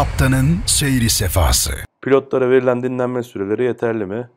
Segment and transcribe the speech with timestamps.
[0.00, 1.70] Kaptanın seyri sefası.
[2.02, 4.28] Pilotlara verilen dinlenme süreleri yeterli mi?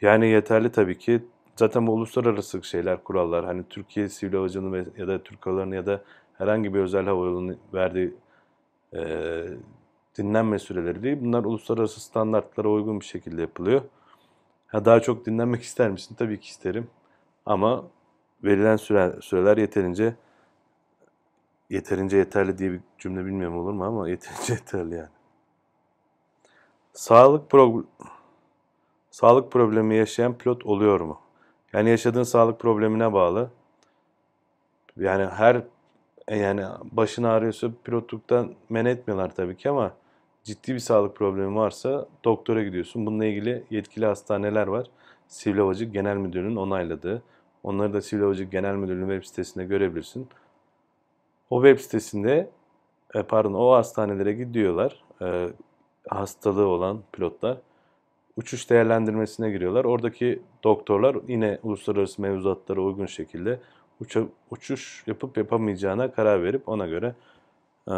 [0.00, 1.24] Yani yeterli tabii ki.
[1.56, 3.44] Zaten bu uluslararası şeyler, kurallar.
[3.44, 6.02] Hani Türkiye Sivil Havacılığı ve- ya da Türk Hava Yolları'nın ya da
[6.38, 8.14] herhangi bir özel hava yolunun verdiği
[8.96, 9.00] e,
[10.18, 11.18] dinlenme süreleri değil.
[11.20, 13.80] Bunlar uluslararası standartlara uygun bir şekilde yapılıyor.
[14.66, 16.14] Ha, daha çok dinlenmek ister misin?
[16.18, 16.86] Tabii ki isterim.
[17.46, 17.84] Ama
[18.44, 20.14] verilen süre, süreler yeterince
[21.70, 25.08] yeterince yeterli diye bir cümle bilmiyorum olur mu ama yeterince yeterli yani.
[26.92, 27.84] Sağlık pro
[29.10, 31.20] sağlık problemi yaşayan pilot oluyor mu?
[31.72, 33.50] Yani yaşadığın sağlık problemine bağlı.
[34.96, 35.62] Yani her
[36.30, 39.92] yani başın ağrıyorsa pilotluktan men etmiyorlar tabii ki ama
[40.44, 43.06] ciddi bir sağlık problemi varsa doktora gidiyorsun.
[43.06, 44.86] Bununla ilgili yetkili hastaneler var.
[45.28, 47.22] Sivil Havacılık Genel Müdürlüğü'nün onayladığı.
[47.62, 50.28] Onları da Sivil Havacılık Genel Müdürlüğü'nün web sitesinde görebilirsin.
[51.50, 52.50] O web sitesinde
[53.14, 55.04] e, pardon o hastanelere gidiyorlar.
[55.22, 55.48] E,
[56.08, 57.58] hastalığı olan pilotlar
[58.36, 59.84] uçuş değerlendirmesine giriyorlar.
[59.84, 63.60] Oradaki doktorlar yine uluslararası mevzuatlara uygun şekilde
[64.00, 67.14] uça- uçuş yapıp yapamayacağına karar verip ona göre
[67.88, 67.96] e,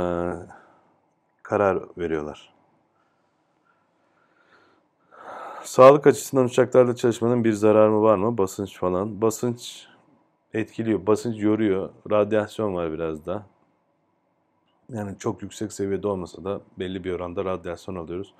[1.42, 2.52] karar veriyorlar.
[5.62, 8.38] Sağlık açısından uçaklarda çalışmanın bir zararı var mı?
[8.38, 9.20] Basınç falan.
[9.20, 9.86] Basınç
[10.54, 11.06] etkiliyor.
[11.06, 11.90] Basınç yoruyor.
[12.10, 13.46] Radyasyon var biraz da.
[14.92, 18.34] Yani çok yüksek seviyede olmasa da belli bir oranda radyasyon alıyoruz.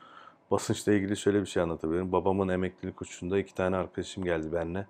[0.51, 2.13] Basınçla ilgili şöyle bir şey anlatabilirim.
[2.13, 4.87] Babamın emeklilik uçuşunda iki tane arkadaşım geldi benimle.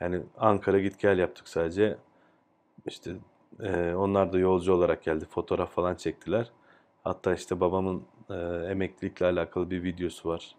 [0.00, 1.96] Yani Ankara git gel yaptık sadece.
[2.86, 3.12] İşte
[3.60, 5.24] e, onlar da yolcu olarak geldi.
[5.30, 6.50] Fotoğraf falan çektiler.
[7.04, 8.34] Hatta işte babamın e,
[8.70, 10.54] emeklilikle alakalı bir videosu var.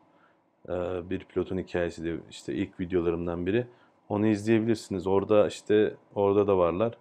[0.69, 0.73] E,
[1.09, 3.67] bir pilotun hikayesi de işte ilk videolarımdan biri.
[4.09, 5.07] Onu izleyebilirsiniz.
[5.07, 6.97] Orada işte orada da varlar.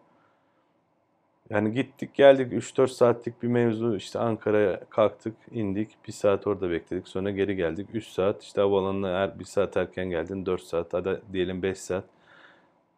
[1.51, 2.53] Yani gittik geldik.
[2.53, 3.97] 3-4 saatlik bir mevzu.
[3.97, 5.91] İşte Ankara'ya kalktık indik.
[6.09, 7.09] Bir saat orada bekledik.
[7.09, 7.89] Sonra geri geldik.
[7.95, 8.43] 3 saat.
[8.43, 10.47] İşte havaalanına eğer 1 saat erken geldin.
[10.47, 10.95] 4 saat.
[10.95, 12.05] Hadi diyelim 5 saat.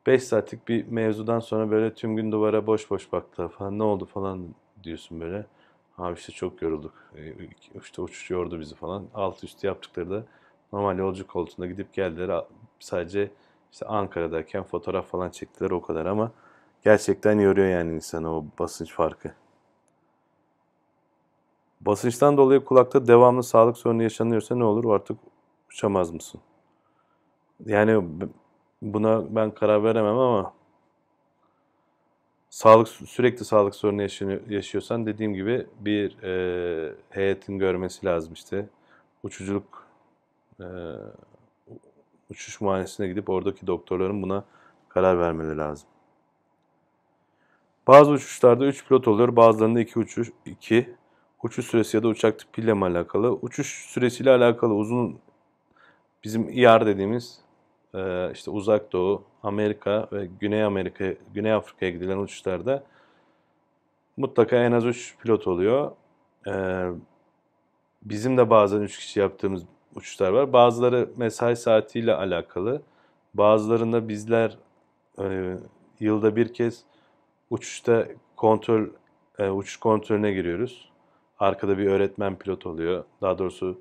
[0.07, 3.79] 5 saatlik bir mevzudan sonra böyle tüm gün duvara boş boş baktılar falan.
[3.79, 4.49] Ne oldu falan
[4.85, 5.47] diyorsun böyle.
[5.99, 6.93] Abi işte çok yorulduk.
[7.17, 7.33] E,
[7.83, 9.05] işte uçuş yordu bizi falan.
[9.15, 10.25] Alt üstü yaptıkları da
[10.73, 12.45] normal yolcu koltuğunda gidip geldiler.
[12.81, 13.31] Sadece
[13.75, 16.31] işte Ankara'dayken fotoğraf falan çektiler o kadar ama
[16.85, 19.35] Gerçekten yoruyor yani insanı o basınç farkı.
[21.81, 24.95] Basınçtan dolayı kulakta devamlı sağlık sorunu yaşanıyorsa ne olur?
[24.95, 25.19] Artık
[25.71, 26.41] uçamaz mısın?
[27.67, 28.05] Yani
[28.83, 30.55] buna ben karar veremem ama
[32.51, 34.03] sağlık sürekli sağlık sorunu
[34.53, 38.69] yaşıyorsan dediğim gibi bir e, heyetin görmesi lazım işte.
[39.23, 39.87] Uçuculuk
[40.61, 40.67] e,
[42.31, 44.45] uçuş muayenesine gidip oradaki doktorların buna
[44.89, 45.89] karar vermeleri lazım.
[47.87, 50.95] Bazı uçuşlarda 3 pilot oluyor, bazılarında 2 uçuş 2
[51.43, 53.33] uçuş süresi ya da uçak tipiyle mi alakalı?
[53.33, 55.19] Uçuş süresiyle alakalı uzun
[56.25, 57.41] bizim IR dediğimiz
[57.95, 62.85] e, işte Uzak Doğu, Amerika ve Güney Amerika, Güney Afrika'ya gidilen uçuşlarda
[64.17, 65.93] mutlaka en az 3 pilot oluyor.
[66.47, 66.53] E,
[68.03, 69.63] bizim de bazen 3 kişi yaptığımız
[69.95, 70.53] uçuşlar var.
[70.53, 72.83] Bazıları mesai saatiyle alakalı.
[73.35, 74.59] Bazılarında bizler
[75.19, 75.57] e,
[76.01, 76.85] yılda bir kez
[77.51, 78.87] uçuşta kontrol
[79.39, 80.91] e, uçuş kontrolüne giriyoruz.
[81.39, 83.05] Arkada bir öğretmen pilot oluyor.
[83.23, 83.79] Daha doğrusu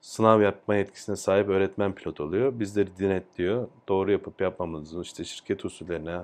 [0.00, 2.60] sınav yapma yetkisine sahip öğretmen pilot oluyor.
[2.60, 3.68] Bizleri denetliyor.
[3.88, 6.18] Doğru yapıp yapmamızı, işte şirket usullerine,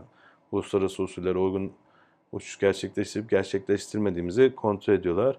[0.52, 1.72] uluslararası usullere uygun
[2.32, 5.38] uçuş gerçekleştirip gerçekleştirmediğimizi kontrol ediyorlar.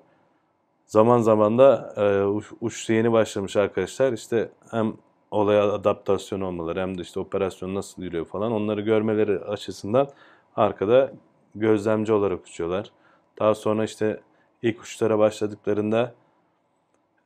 [0.85, 4.93] Zaman zaman da e, uç- uçuşa yeni başlamış arkadaşlar işte hem
[5.31, 10.09] olaya adaptasyon olmaları hem de işte operasyon nasıl yürüyor falan onları görmeleri açısından
[10.55, 11.11] arkada
[11.55, 12.91] gözlemci olarak uçuyorlar.
[13.39, 14.21] Daha sonra işte
[14.61, 16.13] ilk uçuşlara başladıklarında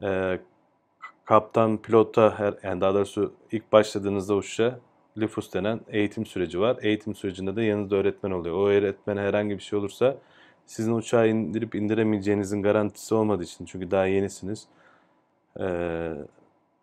[0.04, 0.40] e,
[1.26, 4.80] kaptan pilota her, yani daha doğrusu ilk başladığınızda uçuşa
[5.18, 6.78] LIFUS denen eğitim süreci var.
[6.82, 8.56] Eğitim sürecinde de yanınızda öğretmen oluyor.
[8.56, 10.18] O öğretmene herhangi bir şey olursa
[10.70, 14.68] sizin uçağı indirip indiremeyeceğinizin garantisi olmadığı için çünkü daha yenisiniz.
[15.60, 15.66] e,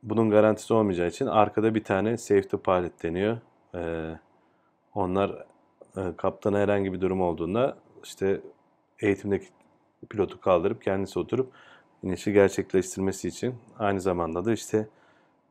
[0.02, 3.38] bunun garantisi olmayacağı için arkada bir tane safety pilot deniyor.
[3.74, 4.12] E,
[4.94, 5.44] onlar
[5.96, 8.40] e, kaptana herhangi bir durum olduğunda işte
[9.00, 9.46] eğitimdeki
[10.10, 11.52] pilotu kaldırıp kendisi oturup
[12.02, 14.88] inişi gerçekleştirmesi için aynı zamanda da işte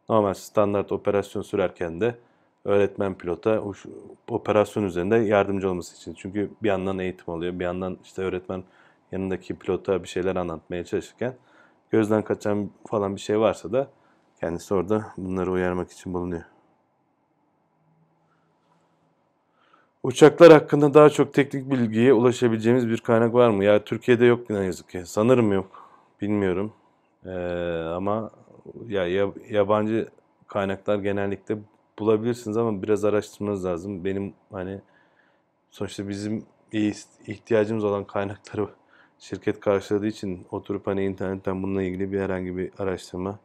[0.09, 2.15] normal standart operasyon sürerken de
[2.65, 3.85] öğretmen pilota uç-
[4.29, 6.13] operasyon üzerinde yardımcı olması için.
[6.13, 8.63] Çünkü bir yandan eğitim oluyor, bir yandan işte öğretmen
[9.11, 11.35] yanındaki pilota bir şeyler anlatmaya çalışırken
[11.91, 13.87] gözden kaçan falan bir şey varsa da
[14.39, 16.43] kendisi orada bunları uyarmak için bulunuyor.
[20.03, 23.63] Uçaklar hakkında daha çok teknik bilgiye ulaşabileceğimiz bir kaynak var mı?
[23.63, 25.03] Ya Türkiye'de yok ne yazık ki.
[25.05, 25.89] Sanırım yok.
[26.21, 26.73] bilmiyorum.
[27.25, 27.31] Ee,
[27.95, 28.31] ama
[28.87, 29.07] ya
[29.49, 30.09] yabancı
[30.47, 31.57] kaynaklar genellikle
[31.99, 34.05] bulabilirsiniz ama biraz araştırmanız lazım.
[34.05, 34.81] Benim hani
[35.71, 36.45] sonuçta bizim
[37.25, 38.69] ihtiyacımız olan kaynakları
[39.19, 43.39] şirket karşıladığı için oturup hani internetten bununla ilgili bir herhangi bir araştırma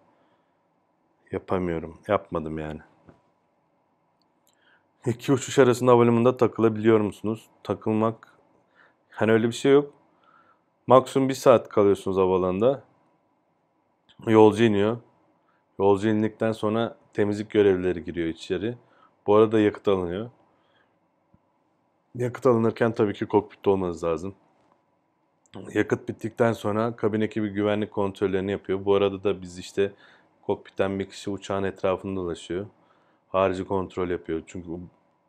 [1.33, 1.99] yapamıyorum.
[2.09, 2.81] Yapmadım yani.
[5.07, 7.49] İki uçuş arasında havalimanında takılabiliyor musunuz?
[7.63, 8.39] Takılmak
[9.11, 9.95] hani öyle bir şey yok.
[10.87, 12.85] Maksimum bir saat kalıyorsunuz havalanında.
[14.27, 14.99] Yolcu iniyor.
[15.81, 18.75] Yolcu indikten sonra temizlik görevlileri giriyor içeri.
[19.27, 20.31] Bu arada yakıt alınıyor.
[22.15, 24.35] Yakıt alınırken tabii ki kokpitte olmanız lazım.
[25.75, 28.85] Yakıt bittikten sonra kabin ekibi güvenlik kontrollerini yapıyor.
[28.85, 29.93] Bu arada da biz işte
[30.43, 32.67] kokpitten bir kişi uçağın etrafında dolaşıyor.
[33.29, 34.43] Harici kontrol yapıyor.
[34.47, 34.69] Çünkü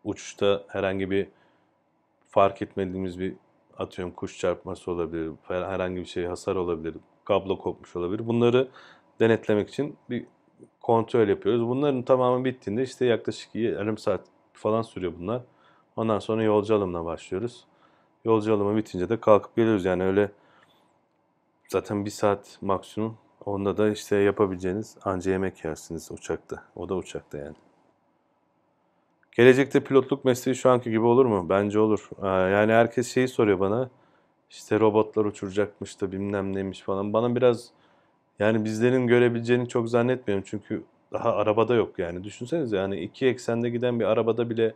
[0.03, 1.27] uçuşta herhangi bir
[2.29, 3.33] fark etmediğimiz bir
[3.77, 6.95] atıyorum kuş çarpması olabilir, herhangi bir şey hasar olabilir,
[7.25, 8.27] kablo kopmuş olabilir.
[8.27, 8.67] Bunları
[9.19, 10.25] denetlemek için bir
[10.81, 11.67] kontrol yapıyoruz.
[11.67, 14.21] Bunların tamamı bittiğinde işte yaklaşık yarım saat
[14.53, 15.41] falan sürüyor bunlar.
[15.95, 17.65] Ondan sonra yolcu alımına başlıyoruz.
[18.25, 19.85] Yolcu alımı bitince de kalkıp geliyoruz.
[19.85, 20.31] Yani öyle
[21.67, 23.17] zaten bir saat maksimum.
[23.45, 26.63] Onda da işte yapabileceğiniz anca yemek yersiniz uçakta.
[26.75, 27.55] O da uçakta yani.
[29.31, 31.49] Gelecekte pilotluk mesleği şu anki gibi olur mu?
[31.49, 32.09] Bence olur.
[32.23, 33.89] Ee, yani herkes şeyi soruyor bana.
[34.49, 37.13] İşte robotlar uçuracakmış da bilmem neymiş falan.
[37.13, 37.69] Bana biraz
[38.41, 40.45] yani bizlerin görebileceğini çok zannetmiyorum.
[40.47, 40.83] Çünkü
[41.13, 42.23] daha arabada yok yani.
[42.23, 44.73] Düşünsenize yani iki eksende giden bir arabada bile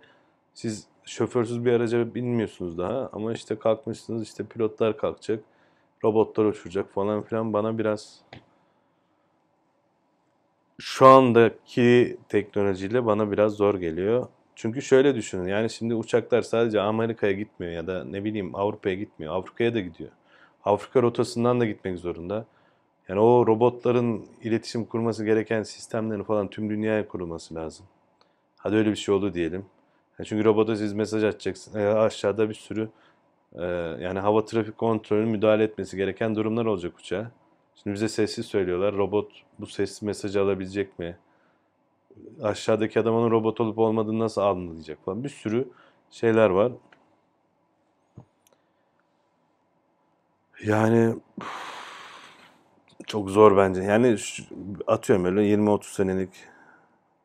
[0.54, 3.10] siz şoförsüz bir araca binmiyorsunuz daha.
[3.14, 5.44] Ama işte kalkmışsınız işte pilotlar kalkacak.
[6.04, 7.54] Robotlar uçuracak falan filan.
[7.54, 8.22] Bana biraz
[10.80, 14.28] şu andaki teknolojiyle bana biraz zor geliyor.
[14.56, 19.36] Çünkü şöyle düşünün yani şimdi uçaklar sadece Amerika'ya gitmiyor ya da ne bileyim Avrupa'ya gitmiyor.
[19.36, 20.10] Afrika'ya da gidiyor.
[20.66, 22.46] Afrika rotasından da gitmek zorunda.
[23.10, 27.86] Yani o robotların iletişim kurması gereken sistemlerin falan tüm dünyaya kurulması lazım.
[28.58, 29.66] Hadi öyle bir şey oldu diyelim.
[30.20, 31.78] Yani çünkü robota siz mesaj atacaksınız.
[31.78, 32.90] E, aşağıda bir sürü
[33.56, 33.66] e,
[34.02, 37.32] yani hava trafik kontrolü müdahale etmesi gereken durumlar olacak uçağa.
[37.76, 38.96] Şimdi bize sessiz söylüyorlar.
[38.96, 41.18] Robot bu sesli mesajı alabilecek mi?
[42.42, 45.24] aşağıdaki adam onun robot olup olmadığını nasıl anlayacak falan.
[45.24, 45.68] Bir sürü
[46.12, 46.72] şeyler var.
[50.66, 51.16] Yani
[53.08, 53.82] çok zor bence.
[53.82, 54.18] Yani
[54.88, 56.30] atıyorum öyle 20-30 senelik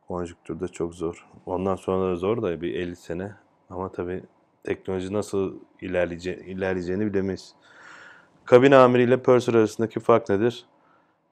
[0.07, 1.27] konjüktürde çok zor.
[1.45, 3.35] Ondan sonra da zor da bir 50 sene.
[3.69, 4.23] Ama tabii
[4.63, 7.55] teknoloji nasıl ilerleyece ilerleyeceğini bilemeyiz.
[8.45, 10.65] Kabin amiri ile purser arasındaki fark nedir?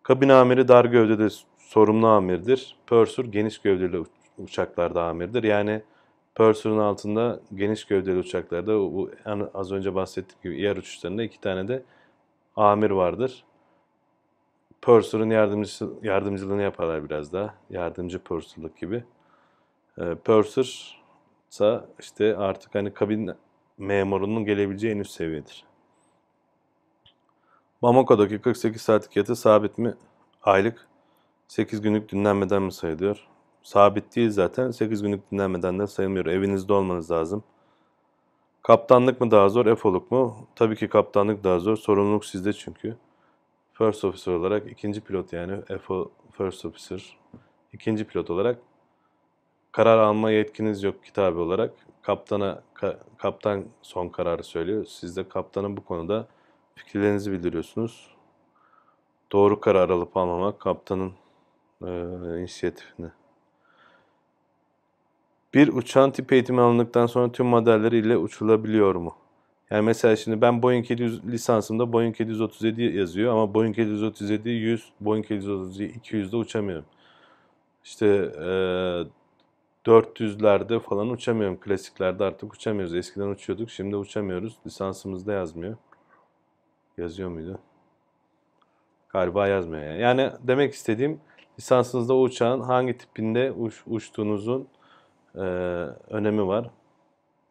[0.04, 2.76] Kabin amiri dar gövdede sorumlu amirdir.
[2.88, 4.04] Purser geniş gövdeli
[4.38, 5.44] uçaklarda amirdir.
[5.44, 5.82] Yani
[6.36, 9.12] Purser'ın altında geniş gövdeli uçaklarda bu
[9.54, 11.84] az önce bahsettiğim gibi yer uçuşlarında iki tane de
[12.56, 13.44] amir vardır.
[14.82, 17.54] Purser'ın yardımcısı, yardımcılığını yaparlar biraz daha.
[17.70, 19.04] Yardımcı Purser'lık gibi.
[19.98, 21.00] E, Purser
[21.52, 23.32] ise işte artık hani kabin
[23.78, 25.66] memurunun gelebileceği en üst seviyedir.
[27.82, 29.94] Bamako'daki 48 saatlik yatı sabit mi?
[30.44, 30.88] Aylık
[31.48, 33.28] 8 günlük dinlenmeden mi sayılıyor?
[33.64, 34.72] Sabit değil zaten.
[34.72, 36.26] 8 günlük dinlenmeden de sayılmıyor.
[36.26, 37.44] Evinizde olmanız lazım.
[38.62, 40.48] Kaptanlık mı daha zor, efoluk mu?
[40.56, 41.76] Tabii ki kaptanlık daha zor.
[41.76, 42.98] Sorumluluk sizde çünkü.
[43.80, 47.18] First officer olarak ikinci pilot yani FO first officer.
[47.74, 48.60] ikinci pilot olarak
[49.72, 51.74] karar alma yetkiniz yok kitabı olarak.
[52.02, 54.86] Kaptana ka, kaptan son kararı söylüyor.
[54.86, 56.28] Siz de kaptanın bu konuda
[56.76, 58.16] fikirlerinizi bildiriyorsunuz.
[59.32, 61.14] Doğru karar alıp almamak kaptanın
[61.82, 61.90] e,
[62.40, 63.12] inisiyatifine.
[65.54, 69.19] Bir uçağın tip eğitimi alındıktan sonra tüm modelleri ile uçulabiliyor mu?
[69.72, 75.32] Yani mesela şimdi ben Boeing 700 lisansımda Boeing 737 yazıyor ama Boeing 737 100, Boeing
[75.32, 76.86] 737 200'de uçamıyorum.
[77.84, 78.06] İşte
[78.38, 78.50] e,
[79.86, 81.60] 400'lerde falan uçamıyorum.
[81.60, 82.96] Klasiklerde artık uçamıyoruz.
[82.96, 84.58] Eskiden uçuyorduk, şimdi uçamıyoruz.
[84.66, 85.78] Lisansımızda yazmıyor.
[86.98, 87.60] Yazıyor muydu?
[89.10, 90.02] Galiba yazmıyor yani.
[90.02, 91.22] Yani demek istediğim
[91.60, 94.68] lisansınızda uçağın hangi tipinde uç, uçtuğunuzun
[95.36, 95.40] e,
[96.10, 96.70] önemi var.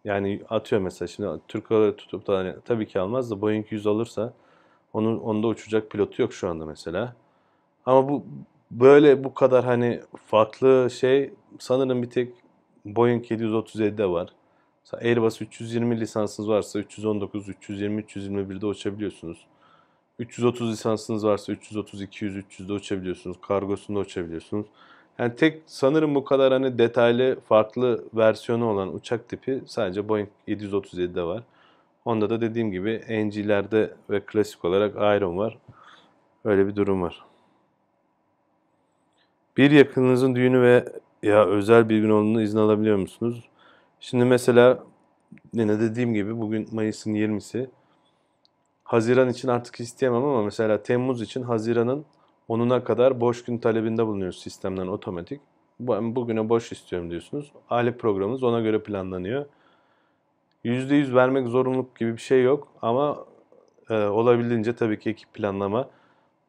[0.05, 3.87] Yani atıyor mesela şimdi Türk Hava tutup da hani, tabii ki almaz da Boeing 100
[3.87, 4.33] alırsa
[4.93, 7.17] onun onda uçacak pilotu yok şu anda mesela.
[7.87, 8.25] Ama bu
[8.71, 12.33] böyle bu kadar hani farklı şey sanırım bir tek
[12.85, 14.29] Boeing 737'de var.
[14.93, 19.47] Airbus 320 lisansınız varsa 319, 320, 321'de uçabiliyorsunuz.
[20.19, 23.37] 330 lisansınız varsa 330, 200, 300'de uçabiliyorsunuz.
[23.41, 24.67] Kargosunda uçabiliyorsunuz.
[25.19, 31.23] Yani tek sanırım bu kadar hani detaylı farklı versiyonu olan uçak tipi sadece Boeing 737'de
[31.23, 31.43] var.
[32.05, 35.59] Onda da dediğim gibi NG'lerde ve klasik olarak Iron var.
[36.45, 37.25] Öyle bir durum var.
[39.57, 40.85] Bir yakınınızın düğünü ve
[41.23, 43.49] ya özel bir gün olduğunda izin alabiliyor musunuz?
[44.01, 44.85] Şimdi mesela
[45.53, 47.67] yine dediğim gibi bugün Mayıs'ın 20'si.
[48.85, 52.05] Haziran için artık isteyemem ama mesela Temmuz için Haziran'ın
[52.49, 55.41] 10'una kadar boş gün talebinde bulunuyoruz sistemden otomatik.
[55.81, 57.53] Bu- Bugüne boş istiyorum diyorsunuz.
[57.71, 59.47] Alet programımız ona göre planlanıyor.
[60.65, 63.25] %100 vermek zorunluluk gibi bir şey yok ama
[63.91, 65.89] e, olabildiğince tabii ki ekip planlama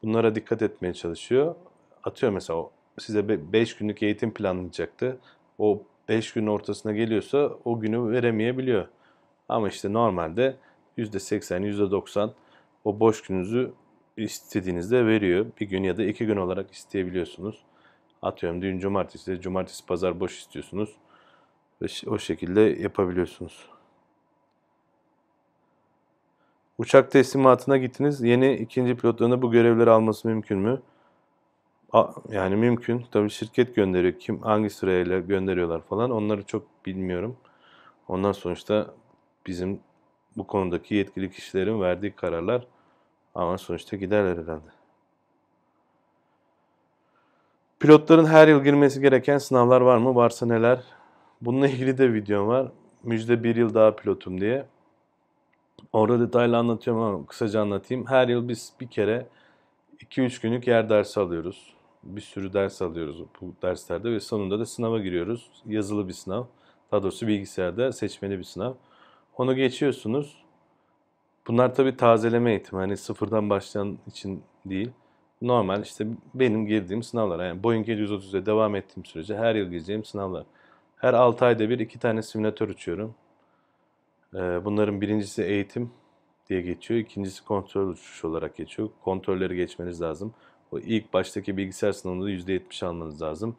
[0.02, 1.54] bunlara dikkat etmeye çalışıyor.
[2.04, 2.64] Atıyor mesela
[2.98, 5.18] size 5 günlük eğitim planlayacaktı.
[5.58, 8.88] O 5 günün ortasına geliyorsa o günü veremeyebiliyor.
[9.48, 10.56] Ama işte normalde
[10.98, 12.30] %80, %90
[12.84, 13.72] o boş gününüzü
[14.22, 15.46] istediğinizde veriyor.
[15.60, 17.64] Bir gün ya da iki gün olarak isteyebiliyorsunuz.
[18.22, 20.96] Atıyorum düğün cumartesi, cumartesi pazar boş istiyorsunuz.
[22.06, 23.68] O şekilde yapabiliyorsunuz.
[26.78, 28.22] Uçak teslimatına gittiniz.
[28.22, 30.82] Yeni ikinci pilotlarına bu görevleri alması mümkün mü?
[32.28, 33.04] Yani mümkün.
[33.12, 34.18] Tabii şirket gönderiyor.
[34.18, 36.10] Kim hangi sırayla gönderiyorlar falan.
[36.10, 37.36] Onları çok bilmiyorum.
[38.08, 38.94] Ondan sonuçta
[39.46, 39.80] bizim
[40.36, 42.66] bu konudaki yetkili kişilerin verdiği kararlar
[43.34, 44.70] ama sonuçta giderler herhalde.
[47.80, 50.14] Pilotların her yıl girmesi gereken sınavlar var mı?
[50.14, 50.84] Varsa neler?
[51.40, 52.72] Bununla ilgili de videom var.
[53.02, 54.66] Müjde bir yıl daha pilotum diye.
[55.92, 58.06] Orada detaylı anlatıyorum ama kısaca anlatayım.
[58.06, 59.26] Her yıl biz bir kere
[59.98, 61.74] 2-3 günlük yer dersi alıyoruz.
[62.02, 65.50] Bir sürü ders alıyoruz bu derslerde ve sonunda da sınava giriyoruz.
[65.66, 66.44] Yazılı bir sınav.
[66.92, 68.72] Daha doğrusu bilgisayarda seçmeli bir sınav.
[69.36, 70.44] Onu geçiyorsunuz.
[71.50, 72.80] Bunlar tabii tazeleme eğitimi.
[72.80, 74.90] Hani sıfırdan başlayan için değil.
[75.42, 77.46] Normal işte benim girdiğim sınavlar.
[77.46, 80.44] Yani Boeing 730'da devam ettiğim sürece her yıl gireceğim sınavlar.
[80.96, 83.14] Her 6 ayda bir iki tane simülatör uçuyorum.
[84.34, 85.90] Ee, Bunların birincisi eğitim
[86.48, 87.00] diye geçiyor.
[87.00, 88.88] İkincisi kontrol uçuş olarak geçiyor.
[89.04, 90.34] Kontrolleri geçmeniz lazım.
[90.72, 93.56] O ilk baştaki bilgisayar sınavında %70 almanız lazım.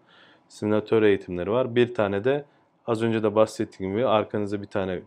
[0.49, 1.75] Simülatör eğitimleri var.
[1.75, 2.45] Bir tane de
[2.87, 5.01] az önce de bahsettiğim gibi arkanıza bir tane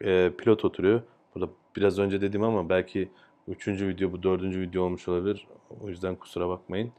[0.00, 1.02] e, pilot oturuyor.
[1.34, 3.08] Bu da biraz önce dediğim ama belki
[3.48, 5.46] üçüncü video bu dördüncü video olmuş olabilir.
[5.82, 6.92] O yüzden kusura bakmayın.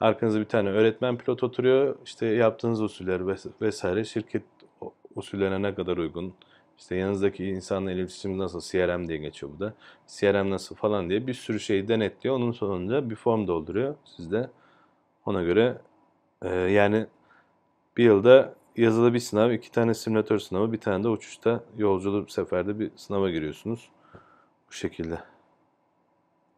[0.00, 1.96] Arkanızda bir tane öğretmen pilot oturuyor.
[2.04, 4.42] İşte yaptığınız usuller ves- vesaire şirket
[5.14, 6.34] usullerine ne kadar uygun.
[6.78, 9.74] İşte yanınızdaki insanla iletişim nasıl CRM diye geçiyor bu da.
[10.06, 12.36] CRM nasıl falan diye bir sürü şeyi denetliyor.
[12.36, 14.50] Onun sonunda bir form dolduruyor sizde.
[15.26, 15.78] Ona göre
[16.42, 17.06] e, yani
[17.96, 22.78] bir yılda yazılı bir sınav, iki tane simülatör sınavı, bir tane de uçuşta yolculuk seferde
[22.78, 23.90] bir sınava giriyorsunuz.
[24.68, 25.18] Bu şekilde.